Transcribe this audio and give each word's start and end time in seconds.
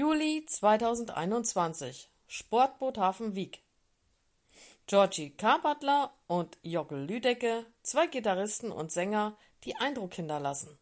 Juli 0.00 0.46
2021 0.46 2.08
Sportboot 2.28 2.98
Hafen 2.98 3.34
Wieg 3.34 3.64
Georgie 4.86 5.30
Carpatler 5.30 6.14
und 6.28 6.56
Jockel 6.62 7.04
Lüdecke, 7.04 7.66
zwei 7.82 8.06
Gitarristen 8.06 8.70
und 8.70 8.92
Sänger, 8.92 9.36
die 9.64 9.74
Eindruck 9.74 10.14
hinterlassen. 10.14 10.78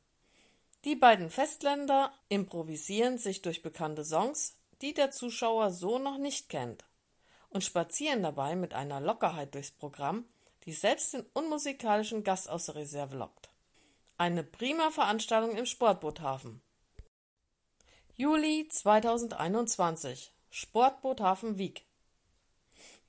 Die 0.84 0.96
beiden 0.96 1.30
Festländer 1.30 2.12
improvisieren 2.28 3.16
sich 3.16 3.40
durch 3.40 3.62
bekannte 3.62 4.04
Songs, 4.04 4.58
die 4.82 4.92
der 4.92 5.10
Zuschauer 5.10 5.70
so 5.70 5.98
noch 5.98 6.18
nicht 6.18 6.50
kennt, 6.50 6.84
und 7.48 7.64
spazieren 7.64 8.22
dabei 8.22 8.54
mit 8.54 8.74
einer 8.74 9.00
Lockerheit 9.00 9.54
durchs 9.54 9.70
Programm, 9.70 10.26
die 10.66 10.74
selbst 10.74 11.14
den 11.14 11.24
unmusikalischen 11.32 12.22
Gast 12.22 12.50
aus 12.50 12.66
der 12.66 12.74
Reserve 12.74 13.16
lockt. 13.16 13.48
Eine 14.18 14.44
prima 14.44 14.90
Veranstaltung 14.90 15.56
im 15.56 15.64
Sportboothafen. 15.64 16.60
Juli 18.18 18.66
2021 18.66 20.32
Sportboot 20.48 21.20
Hafen 21.20 21.58
Wieg 21.58 21.84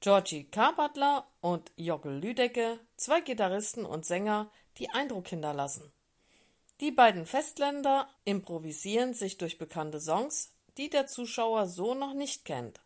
Georgie 0.01 0.43
Carpatler 0.43 1.25
und 1.39 1.71
Jockel 1.77 2.19
Lüdecke, 2.19 2.81
zwei 2.97 3.21
Gitarristen 3.21 3.85
und 3.85 4.05
Sänger, 4.05 4.51
die 4.79 4.89
Eindruck 4.89 5.29
hinterlassen. 5.29 5.93
Die 6.81 6.91
beiden 6.91 7.25
Festländer 7.25 8.09
improvisieren 8.25 9.13
sich 9.13 9.37
durch 9.37 9.57
bekannte 9.57 10.01
Songs, 10.01 10.51
die 10.77 10.89
der 10.89 11.07
Zuschauer 11.07 11.67
so 11.67 11.93
noch 11.93 12.13
nicht 12.13 12.43
kennt, 12.43 12.81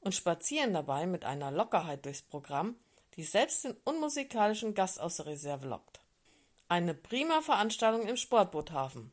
und 0.00 0.16
spazieren 0.16 0.72
dabei 0.72 1.06
mit 1.06 1.24
einer 1.24 1.52
Lockerheit 1.52 2.04
durchs 2.04 2.22
Programm, 2.22 2.74
die 3.14 3.22
selbst 3.22 3.62
den 3.62 3.76
unmusikalischen 3.84 4.74
Gast 4.74 4.98
aus 4.98 5.18
der 5.18 5.26
Reserve 5.26 5.68
lockt. 5.68 6.00
Eine 6.68 6.94
prima 6.94 7.40
Veranstaltung 7.40 8.08
im 8.08 8.16
Sportboothafen. 8.16 9.12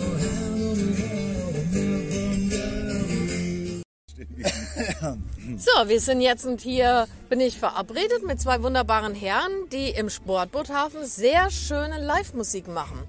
So, 5.57 5.89
wir 5.89 5.99
sind 5.99 6.21
jetzt 6.21 6.45
und 6.45 6.61
hier 6.61 7.07
bin 7.29 7.39
ich 7.39 7.57
verabredet 7.57 8.25
mit 8.25 8.39
zwei 8.39 8.61
wunderbaren 8.61 9.15
Herren, 9.15 9.51
die 9.71 9.89
im 9.89 10.09
Sportboothafen 10.09 11.05
sehr 11.05 11.49
schöne 11.49 11.99
Live-Musik 11.99 12.67
machen. 12.67 12.99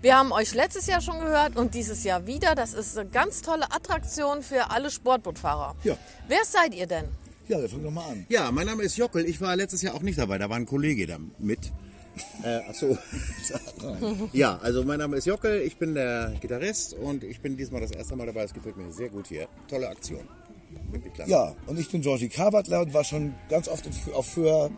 Wir 0.00 0.16
haben 0.16 0.32
euch 0.32 0.54
letztes 0.54 0.86
Jahr 0.86 1.00
schon 1.00 1.20
gehört 1.20 1.56
und 1.56 1.74
dieses 1.74 2.02
Jahr 2.02 2.26
wieder. 2.26 2.54
Das 2.54 2.74
ist 2.74 2.98
eine 2.98 3.08
ganz 3.08 3.42
tolle 3.42 3.70
Attraktion 3.72 4.42
für 4.42 4.70
alle 4.70 4.90
Sportbootfahrer. 4.90 5.76
Ja. 5.84 5.96
Wer 6.28 6.44
seid 6.44 6.74
ihr 6.74 6.86
denn? 6.86 7.04
Ja, 7.48 7.60
wir 7.60 7.68
fangen 7.68 7.84
doch 7.84 7.90
mal 7.90 8.10
an. 8.10 8.26
Ja, 8.28 8.50
mein 8.50 8.66
Name 8.66 8.82
ist 8.82 8.96
Jockel. 8.96 9.24
Ich 9.26 9.40
war 9.40 9.54
letztes 9.54 9.82
Jahr 9.82 9.94
auch 9.94 10.02
nicht 10.02 10.18
dabei. 10.18 10.38
Da 10.38 10.48
war 10.48 10.56
ein 10.56 10.66
Kollege 10.66 11.06
da 11.06 11.18
mit. 11.38 11.72
Äh, 12.42 12.60
ach 12.68 12.74
so. 12.74 12.98
ja, 14.32 14.58
also 14.62 14.84
mein 14.84 14.98
Name 14.98 15.16
ist 15.16 15.26
Jockel. 15.26 15.60
Ich 15.62 15.76
bin 15.76 15.94
der 15.94 16.34
Gitarrist 16.40 16.94
und 16.94 17.24
ich 17.24 17.40
bin 17.40 17.56
diesmal 17.56 17.80
das 17.80 17.90
erste 17.90 18.16
Mal 18.16 18.26
dabei. 18.26 18.42
Es 18.42 18.52
gefällt 18.52 18.76
mir 18.76 18.90
sehr 18.92 19.08
gut 19.08 19.28
hier. 19.28 19.48
Tolle 19.68 19.88
Aktion. 19.88 20.28
Klasse. 21.14 21.30
Ja, 21.30 21.54
und 21.66 21.78
ich 21.78 21.90
bin 21.90 22.00
Georgie 22.00 22.28
Carbatler 22.28 22.82
und 22.82 22.94
war 22.94 23.04
schon 23.04 23.34
ganz 23.48 23.68
oft 23.68 23.88
auf 24.14 24.26
Föhr, 24.26 24.70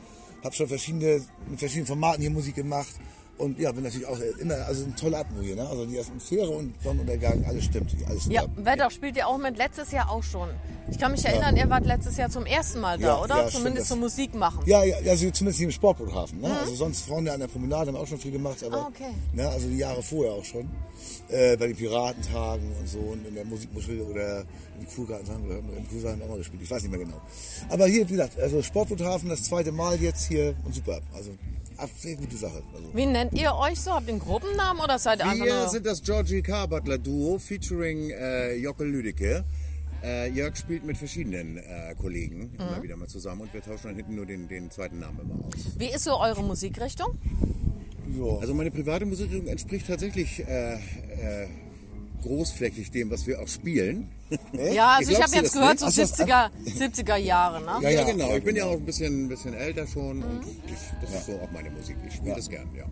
habe 0.42 0.55
schon 0.55 0.69
verschiedene, 0.69 1.25
mit 1.48 1.59
verschiedenen 1.59 1.86
Formaten 1.86 2.20
hier 2.20 2.31
Musik 2.31 2.55
gemacht. 2.55 2.95
Und 3.37 3.59
ja, 3.59 3.73
bin 3.73 3.83
natürlich 3.83 4.07
auch 4.07 4.19
immer, 4.39 4.55
also 4.67 4.85
eine 4.85 4.95
tolle 4.95 5.19
Atmo 5.19 5.41
hier, 5.41 5.57
ne? 5.57 5.69
Also 5.69 5.87
die 5.87 5.99
Atmosphäre 5.99 6.49
und 6.51 6.73
Sonnenuntergang, 6.83 7.45
alles 7.47 7.64
stimmt, 7.64 7.91
alles 8.08 8.27
Ja, 8.29 8.42
super. 8.42 8.64
Wetter 8.64 8.91
spielt 8.91 9.17
ihr 9.17 9.27
auch 9.27 9.39
mit 9.39 9.57
letztes 9.58 9.91
Jahr 9.91 10.08
auch 10.11 10.23
schon. 10.23 10.48
Ich 10.91 10.98
kann 10.98 11.13
mich 11.13 11.25
erinnern, 11.25 11.57
ihr 11.57 11.69
wart 11.70 11.85
letztes 11.86 12.17
Jahr 12.17 12.29
zum 12.31 12.45
ersten 12.47 12.79
Mal 12.81 12.98
da, 12.98 13.07
Ja, 13.07 13.23
oder? 13.23 13.36
ja, 13.45 13.48
Zumindest 13.48 13.89
zum 13.89 14.01
Musik 14.01 14.35
machen. 14.35 14.61
Ja, 14.67 14.85
ja, 14.85 14.97
also 15.11 15.31
zumindest 15.31 15.58
hier 15.58 15.67
im 15.67 15.73
Sportboothafen. 15.73 16.41
Ne? 16.42 16.58
Also 16.61 16.75
sonst 16.75 17.07
vorne 17.07 17.33
an 17.33 17.41
der 17.41 17.48
Promenade 17.48 17.89
haben 17.89 17.95
wir 17.97 18.01
auch 18.01 18.07
schon 18.07 18.19
viel 18.19 18.31
gemacht, 18.33 18.63
aber 18.63 18.77
Ah, 18.77 18.89
okay. 18.89 19.13
ne, 19.33 19.48
also 19.48 19.67
die 19.67 19.79
Jahre 19.79 20.03
vorher 20.03 20.33
auch 20.35 20.45
schon. 20.45 20.69
Äh, 21.29 21.57
bei 21.57 21.67
den 21.69 21.77
Piratentagen 21.77 22.70
und 22.79 22.89
so 22.89 22.98
und 22.98 23.27
in 23.27 23.35
der 23.35 23.45
Musikmuschel 23.47 24.01
oder 24.03 24.45
im 24.79 24.87
Kurgarten 24.95 25.45
oder 25.47 25.58
im 25.58 25.89
Kurgarten 25.89 26.11
haben 26.13 26.19
wir 26.20 26.25
auch 26.27 26.31
mal 26.31 26.39
gespielt. 26.39 26.63
Ich 26.63 26.70
weiß 26.70 26.83
nicht 26.83 26.91
mehr 26.91 27.01
genau. 27.01 27.20
Aber 27.70 27.87
hier, 27.87 28.07
wie 28.08 28.13
gesagt, 28.13 28.39
also 28.39 28.63
Sportboothafen 28.63 29.29
das 29.31 29.42
zweite 29.42 29.73
Mal 29.73 30.01
jetzt 30.01 30.29
hier 30.29 30.55
und 30.64 30.75
super. 30.75 31.01
Also 31.14 31.31
sehr 31.96 32.17
gute 32.17 32.36
Sache. 32.36 32.62
Also, 32.74 32.95
Wie 32.95 33.07
nennt 33.07 33.33
ihr 33.35 33.55
euch 33.55 33.80
so? 33.80 33.92
Habt 33.92 34.07
ihr 34.07 34.14
einen 34.14 34.20
Gruppennamen 34.20 34.83
oder 34.83 34.98
seid 34.98 35.20
ihr 35.20 35.27
einfach 35.27 35.45
Wir 35.45 35.68
sind 35.68 35.86
das 35.86 36.02
Georgie 36.02 36.42
Carbutler 36.42 36.98
Duo 36.98 37.39
featuring 37.39 38.11
äh, 38.11 38.55
Jockel 38.57 38.89
Lüdecke. 38.89 39.45
Äh, 40.02 40.30
Jörg 40.30 40.55
spielt 40.57 40.84
mit 40.84 40.98
verschiedenen 40.98 41.57
äh, 41.57 41.95
Kollegen 41.98 42.52
immer 42.58 42.83
wieder 42.83 42.96
mal 42.96 43.08
zusammen 43.08 43.42
und 43.42 43.55
wir 43.55 43.63
tauschen 43.63 43.84
dann 43.84 43.96
hinten 43.96 44.14
nur 44.17 44.27
den, 44.27 44.48
den 44.48 44.70
zweiten 44.70 44.98
Namen 44.98 45.20
immer 45.20 45.46
aus. 45.46 45.55
Wie 45.79 45.86
ist 45.86 46.05
so 46.05 46.20
eure 46.20 46.42
Musikrichtung? 46.42 47.18
ja. 48.18 48.39
Also 48.39 48.55
meine 48.55 48.70
private 48.70 49.07
Musikrichtung 49.07 49.46
entspricht 49.46 49.86
tatsächlich 49.86 50.46
äh, 50.46 50.74
äh, 50.74 50.79
großflächig 52.23 52.91
dem, 52.91 53.11
was 53.11 53.27
wir 53.27 53.41
auch 53.41 53.48
spielen. 53.48 54.08
Ja, 54.73 54.97
also 54.97 55.13
ich 55.13 55.23
habe 55.23 55.33
jetzt 55.36 55.52
gehört, 55.52 55.80
nicht? 55.80 55.85
Ach 55.85 55.91
so, 55.91 56.02
70er, 56.02 56.51
70er 56.67 57.17
Jahre, 57.17 57.61
ne? 57.61 57.79
Ja, 57.83 57.91
Ja, 57.91 58.01
ja, 58.01 58.05
genau. 58.05 58.30
ja, 58.30 58.36
Ich 58.36 58.45
bin 58.45 58.57
ja 58.57 58.64
auch 58.64 58.73
ein 58.73 58.85
bisschen, 58.85 59.29
bisschen 59.29 59.55
älter 59.55 59.86
schon 59.86 60.23
und 60.23 60.41
ich, 60.67 60.73
das 61.01 61.14
ist 61.14 61.27
so 61.27 61.33
auch 61.35 61.51
meine 61.52 61.70
Musik. 61.70 61.97
Ich 62.08 62.14
spiele 62.14 62.35
das 62.35 62.48
gern, 62.48 62.69
ja. 62.77 62.85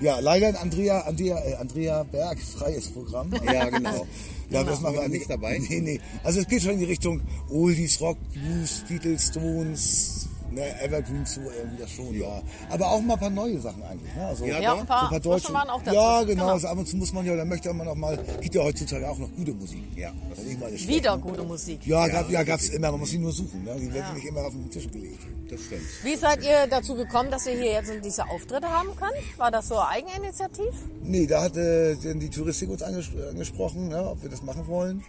ja, 0.00 0.18
leider 0.18 0.48
ein 0.48 0.56
Andrea, 0.56 1.02
Andrea, 1.02 1.38
äh, 1.44 1.54
Andrea 1.56 2.02
Berg 2.04 2.40
freies 2.40 2.88
Programm. 2.88 3.30
Ja, 3.44 3.68
genau. 3.68 4.06
Ja, 4.50 4.64
das 4.64 4.80
machen 4.80 4.96
wir 4.96 5.08
Nicht 5.08 5.30
dabei? 5.30 5.58
Nee, 5.68 5.80
nee. 5.80 6.00
Also 6.24 6.40
es 6.40 6.48
geht 6.48 6.62
schon 6.62 6.72
in 6.72 6.80
die 6.80 6.86
Richtung 6.86 7.20
Oldies, 7.50 8.00
Rock, 8.00 8.18
Blues, 8.32 8.82
Beatles, 8.88 9.28
Stones, 9.28 10.28
ne, 10.50 10.80
Evergreen 10.82 11.24
zu 11.26 11.40
irgendwie 11.40 11.82
das 11.82 11.90
schon, 11.90 12.14
ja. 12.14 12.42
Aber 12.70 12.90
auch 12.90 13.00
mal 13.00 13.14
ein 13.14 13.20
paar 13.20 13.30
neue 13.30 13.58
Sachen 13.60 13.82
eigentlich. 13.82 14.14
Ne? 14.14 14.26
Also, 14.26 14.44
Ja, 14.44 14.60
Ja, 14.60 14.74
ein 14.74 14.86
paar, 14.86 15.08
so 15.10 15.14
ein 15.14 15.22
paar 15.22 15.32
Frische 15.38 15.52
waren 15.52 15.70
auch 15.70 15.82
dazu. 15.82 15.96
Ja, 15.96 16.22
genau. 16.24 16.48
Also 16.48 16.68
ab 16.68 16.78
und 16.78 16.86
zu 16.86 16.96
muss 16.96 17.12
man 17.12 17.26
ja, 17.26 17.36
da 17.36 17.44
möchte 17.44 17.72
man 17.72 17.88
auch 17.88 17.94
mal, 17.94 18.18
gibt 18.40 18.54
ja 18.54 18.62
heutzutage 18.62 19.08
auch 19.08 19.18
noch 19.18 19.30
gute 19.36 19.52
Musik. 19.52 19.82
Ja, 19.96 20.12
das 20.30 20.40
ist 20.40 20.46
nicht 20.46 20.60
mal 20.60 20.66
eine 20.66 20.78
Wieder 20.78 21.18
gute 21.18 21.42
Musik. 21.42 21.86
Ja, 21.86 22.06
gab, 22.08 22.30
ja, 22.30 22.42
gab's 22.42 22.68
immer, 22.70 22.90
man 22.90 23.00
muss 23.00 23.10
sie 23.10 23.18
nur 23.18 23.32
suchen. 23.32 23.64
Ne? 23.64 23.76
Die 23.80 23.92
werden 23.92 24.14
nicht 24.14 24.26
immer 24.26 24.40
auf 24.44 24.52
den 24.52 24.70
Tisch 24.70 24.90
gelegt. 24.90 25.20
das 25.50 25.60
stimmt. 25.60 25.82
Wie 26.02 26.16
seid 26.16 26.42
ihr 26.42 26.66
dazu 26.68 26.94
gekommen, 26.94 27.30
dass 27.30 27.46
ihr 27.46 27.52
hier 27.54 27.72
jetzt 27.72 27.92
diese 28.04 28.28
Auftritte 28.28 28.68
haben 28.68 28.90
könnt? 28.96 29.38
War 29.38 29.50
das 29.50 29.68
so 29.68 29.80
Eigeninitiativ? 29.80 30.72
Nee, 31.02 31.26
da 31.26 31.42
hatte 31.42 31.96
denn 32.02 32.20
die 32.20 32.30
Touristik 32.30 32.70
uns 32.70 32.82
anges 32.82 33.08
angesprochen, 33.30 33.88
ne, 33.88 34.08
ob 34.10 34.22
wir 34.22 34.30
das 34.30 34.42
machen 34.42 34.66
wollen. 34.66 35.02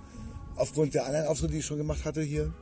Aufgrund 0.62 0.94
der 0.94 1.06
anderen 1.08 1.26
Auftritte, 1.28 1.54
die 1.54 1.60
ich 1.60 1.66
schon 1.66 1.78
gemacht 1.78 2.06
hatte 2.06 2.22
hier. 2.22 2.54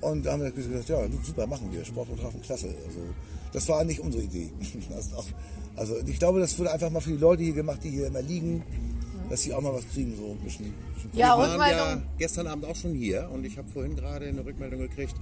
Und 0.00 0.24
da 0.24 0.32
haben 0.32 0.42
wir 0.42 0.50
gesagt, 0.52 0.88
ja, 0.88 0.98
super, 1.24 1.46
machen 1.46 1.68
wir. 1.72 1.84
Sportboothafen, 1.84 2.40
klasse. 2.40 2.68
Also, 2.86 3.00
das 3.52 3.68
war 3.68 3.82
nicht 3.84 4.00
unsere 4.00 4.22
Idee. 4.24 4.50
Also 5.74 5.96
ich 6.06 6.18
glaube, 6.18 6.38
das 6.38 6.58
wurde 6.58 6.70
einfach 6.70 6.90
mal 6.90 7.00
für 7.00 7.12
die 7.12 7.16
Leute 7.16 7.42
hier 7.42 7.54
gemacht, 7.54 7.80
die 7.82 7.88
hier 7.88 8.06
immer 8.08 8.20
liegen, 8.20 8.62
dass 9.30 9.40
sie 9.42 9.54
auch 9.54 9.62
mal 9.62 9.72
was 9.72 9.88
kriegen, 9.88 10.14
so 10.14 10.32
ein 10.32 10.38
bisschen. 10.44 10.66
bisschen 10.94 11.18
Ja, 11.18 11.34
wir 11.34 11.48
waren 11.48 11.58
ja 11.60 11.82
Rückmeldung. 11.84 12.02
gestern 12.18 12.46
Abend 12.46 12.66
auch 12.66 12.76
schon 12.76 12.92
hier 12.92 13.30
und 13.32 13.44
ich 13.46 13.56
habe 13.56 13.66
vorhin 13.70 13.96
gerade 13.96 14.26
eine 14.26 14.44
Rückmeldung 14.44 14.80
gekriegt, 14.80 15.14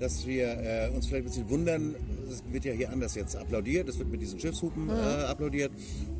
dass 0.00 0.26
wir 0.26 0.46
äh, 0.48 0.88
uns 0.94 1.06
vielleicht 1.06 1.24
ein 1.26 1.28
bisschen 1.30 1.50
wundern. 1.50 1.94
Es 2.30 2.42
wird 2.52 2.64
ja 2.64 2.72
hier 2.72 2.90
anders 2.90 3.14
jetzt 3.14 3.36
applaudiert. 3.36 3.88
Es 3.88 3.98
wird 3.98 4.10
mit 4.10 4.20
diesen 4.22 4.40
Schiffshupen 4.40 4.84
Mhm. 4.84 4.90
äh, 4.90 5.24
applaudiert. 5.26 5.72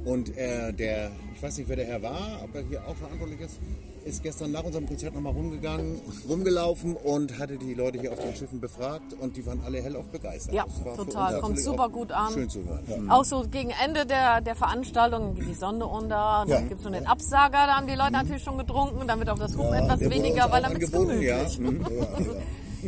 Und 0.05 0.37
äh, 0.37 0.73
der, 0.73 1.11
ich 1.35 1.43
weiß 1.43 1.59
nicht, 1.59 1.69
wer 1.69 1.77
der 1.77 1.87
Herr 1.87 2.03
war, 2.03 2.41
ob 2.45 2.55
er 2.55 2.63
hier 2.63 2.87
auch 2.87 2.95
verantwortlich 2.97 3.41
ist, 3.41 3.59
ist 4.05 4.23
gestern 4.23 4.51
nach 4.53 4.65
unserem 4.65 4.87
Konzert 4.87 5.15
nochmal 5.15 5.33
rumgegangen, 5.35 6.01
rumgelaufen 6.29 6.97
und 6.97 7.39
hatte 7.39 7.59
die 7.59 7.75
Leute 7.75 8.01
hier 8.01 8.13
auf 8.13 8.19
den 8.19 8.35
Schiffen 8.35 8.59
befragt 8.61 9.13
und 9.21 9.37
die 9.37 9.45
waren 9.45 9.61
alle 9.65 9.83
hellauf 9.83 10.07
begeistert. 10.09 10.55
Ja, 10.55 10.65
total. 10.97 11.39
Kommt 11.41 11.59
super 11.61 11.89
gut 11.91 12.11
an. 12.11 12.33
Schön 12.33 12.49
zu 12.49 12.61
hören. 12.65 13.11
Auch 13.11 13.25
so 13.25 13.45
gegen 13.51 13.71
Ende 13.85 14.07
der, 14.07 14.41
der 14.41 14.57
Veranstaltung 14.57 15.35
geht 15.35 15.49
die 15.49 15.55
Sonne 15.55 15.87
unter, 15.87 16.45
dann 16.47 16.49
Ja. 16.49 16.61
gibt 16.61 16.77
es 16.79 16.83
schon 16.83 16.95
den 16.95 17.07
Absager, 17.07 17.67
da 17.67 17.77
haben 17.77 17.87
die 17.87 17.95
Leute 17.95 18.13
natürlich 18.13 18.43
schon 18.43 18.57
getrunken, 18.57 19.07
dann 19.07 19.19
wird 19.19 19.29
auch 19.31 19.39
das 19.39 19.55
Hupen 19.57 19.75
etwas 19.75 19.99
der 19.99 20.09
wurde 20.11 20.17
weniger, 20.17 20.51
weil 20.51 20.63
damit 20.63 20.83
es 20.83 20.91
ja. 20.93 20.99
gemütlich. 20.99 21.59
Mhm. 21.59 21.81
Ja, 21.83 22.03
ja. 22.21 22.27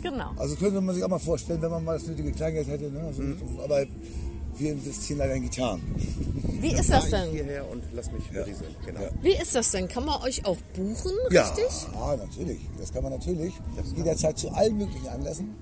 Genau. 0.01 0.31
Also 0.37 0.57
könnte 0.57 0.81
man 0.81 0.95
sich 0.95 1.05
auch 1.05 1.09
mal 1.09 1.19
vorstellen, 1.19 1.61
wenn 1.63 1.71
man 1.71 1.85
mal 1.85 1.99
das 1.99 2.07
nötige 2.07 2.33
Kleingeld 2.33 2.69
hätte. 2.69 2.91
Ne? 2.91 3.01
Also, 3.01 3.23
Aber 3.63 3.85
wir 4.57 4.73
investieren 4.73 5.19
leider 5.19 5.35
in 5.35 5.43
Gitarren. 5.43 5.81
Wie 6.61 6.73
ist 6.73 6.91
das 6.91 7.11
denn? 7.11 7.31
hierher 7.31 7.69
und 7.71 7.83
lass 7.95 8.11
mich 8.13 8.29
berieseln. 8.31 8.75
Genau. 8.87 9.01
Ja. 9.01 9.11
Wie 9.23 9.33
ist 9.35 9.55
das 9.55 9.71
denn? 9.73 9.89
Kann 9.89 10.05
man 10.05 10.23
euch 10.23 10.45
auch 10.45 10.57
buchen, 10.75 11.13
Ja, 11.31 11.43
richtig? 11.49 11.65
ja, 11.95 12.17
natürlich. 12.17 12.61
Das 12.79 12.93
kann 12.93 13.03
man 13.03 13.13
natürlich. 13.13 13.55
Jederzeit 13.97 14.39
zu 14.39 14.51
allen 14.51 14.77
möglichen 14.79 15.09
Anlässen. 15.09 15.55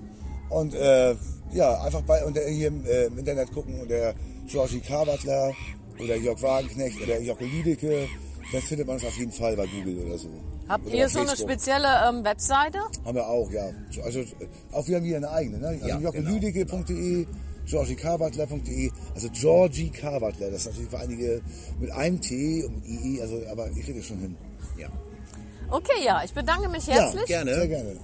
Und 0.51 0.75
äh, 0.75 1.15
ja, 1.53 1.81
einfach 1.83 2.03
bei 2.03 2.25
unter 2.25 2.43
hier 2.43 2.69
im, 2.69 2.85
äh, 2.85 3.05
im 3.07 3.19
Internet 3.19 3.53
gucken 3.53 3.81
unter 3.81 4.15
Georgie 4.49 4.81
Carbatler 4.81 5.53
oder 5.99 6.17
Jörg 6.17 6.43
Wagenknecht 6.43 7.01
oder 7.03 7.21
Jocke 7.21 7.45
Lüdecke. 7.45 8.07
Dann 8.53 8.63
findet 8.63 8.87
man 8.89 8.97
es 8.97 9.05
auf 9.05 9.17
jeden 9.17 9.31
Fall 9.33 9.57
bei 9.57 9.67
Google 9.67 9.99
oder 10.07 10.19
so. 10.19 10.29
Habt 10.71 10.89
ihr 10.89 11.09
so 11.09 11.21
eine 11.21 11.37
spezielle 11.37 11.89
ähm, 12.09 12.25
Webseite? 12.25 12.79
Haben 13.05 13.15
wir 13.17 13.27
auch, 13.27 13.51
ja. 13.51 13.71
Also 14.05 14.21
auch 14.73 14.87
wir 14.87 14.97
haben 14.97 15.05
hier 15.05 15.17
eine 15.17 15.31
eigene. 15.31 15.59
Ne? 15.59 15.67
Also 15.69 15.87
Ja, 15.87 15.97
genau, 15.97 16.07
jockelüdecke.de, 16.13 17.27
georgiekarwatler.de, 17.67 18.91
also 19.15 19.29
Georgie 19.33 19.91
Karwatler, 19.91 20.51
das 20.51 20.61
ist 20.63 20.67
natürlich 20.67 20.91
für 20.91 20.99
einige 20.99 21.41
mit 21.81 21.91
einem 21.91 22.21
T 22.21 22.65
und 22.65 22.77
mit 22.77 22.87
II, 22.89 23.21
also, 23.23 23.41
aber 23.51 23.69
ich 23.71 23.87
rede 23.87 24.03
schon 24.03 24.19
hin. 24.19 24.37
Ja. 24.79 24.89
Okay, 25.71 26.05
ja, 26.05 26.23
ich 26.25 26.33
bedanke 26.33 26.69
mich 26.69 26.87
Ja, 26.87 26.95
herzlich. 26.95 27.27
gerne. 27.27 27.55
Sehr 27.55 27.69
gerne. 27.69 27.97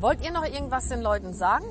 Wollt 0.00 0.24
ihr 0.24 0.32
noch 0.32 0.44
irgendwas 0.44 0.88
den 0.88 1.00
Leuten 1.00 1.32
sagen? 1.34 1.64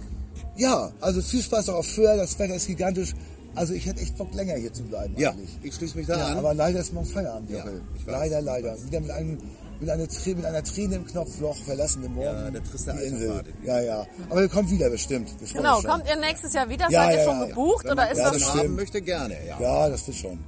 Ja, 0.56 0.92
also 1.02 1.22
viel 1.22 1.42
Spaß 1.42 1.70
auch 1.70 1.76
auf 1.80 1.88
Föhr, 1.88 2.16
das 2.18 2.38
Wetter 2.40 2.56
ist 2.56 2.68
gigantisch. 2.68 3.14
Also 3.56 3.74
ich 3.76 3.86
hätte 3.86 4.02
echt 4.02 4.18
Bock 4.18 4.34
länger 4.34 4.56
hier 4.56 4.74
zu 4.74 4.82
bleiben 4.84 5.14
Ja, 5.18 5.30
eigentlich. 5.32 5.50
ich 5.62 5.76
schließe 5.76 5.96
mich 5.98 6.08
da 6.08 6.18
Ja, 6.18 6.26
an. 6.28 6.38
aber 6.40 6.56
leider 6.56 6.80
ist 6.80 6.92
morgen 6.92 7.06
Feierabend, 7.08 7.52
Ja, 7.52 7.60
Jochel. 7.60 7.82
ich 7.96 8.08
weiß. 8.08 8.12
leider, 8.14 8.42
leider. 8.42 8.84
Wieder 8.84 9.00
mit 9.00 9.12
einem 9.12 9.38
mit 9.84 9.92
einer, 9.92 10.08
mit 10.36 10.46
einer 10.46 10.64
Träne 10.64 10.96
im 10.96 11.06
Knopfloch 11.06 11.58
verlassen 11.64 12.02
wir 12.04 12.10
morgen 12.10 12.26
Ja, 12.46 12.52
der 12.52 12.64
triste 12.64 12.94
die 12.94 13.06
Insel. 13.08 13.44
Ja, 13.64 13.82
ja. 13.82 14.06
Aber 14.30 14.42
wir 14.42 14.50
kommen 14.50 14.70
wieder 14.72 14.90
bestimmt. 14.90 15.30
Genau, 15.54 15.82
kommt 15.82 16.08
ihr 16.08 16.16
nächstes 16.16 16.54
Jahr 16.54 16.70
wieder? 16.70 16.90
Ja, 16.90 17.04
Seid 17.06 17.18
ihr 17.18 17.24
schon 17.26 17.40
ja. 17.42 17.46
gebucht 17.48 17.86
oder 17.86 18.12
ist 18.12 18.18
Ja, 18.18 18.24
das 18.26 18.34
das 18.34 18.50
stimmt. 18.50 18.64
haben 18.64 18.76
möchte, 18.76 19.02
gerne. 19.02 19.38
Ja. 19.48 19.60
Ja, 19.60 19.90
das 19.90 20.08
wird 20.08 20.18
schon. 20.18 20.40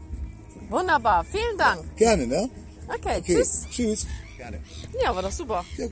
Wunderbar, 0.70 1.24
vielen 1.26 1.58
Dank. 1.58 1.82
Gerne, 1.98 2.26
ne? 2.28 2.50
Okay, 2.88 3.18
Okay. 3.20 3.22
tschüss. 3.36 3.66
Tschüss. 3.72 4.08
Gerne. 4.38 4.60
Ja, 5.04 5.16
war 5.16 5.22
doch 5.22 5.32
super. 5.32 5.64